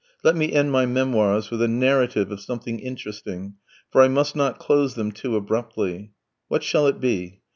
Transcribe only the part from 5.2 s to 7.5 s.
abruptly. What shall it be?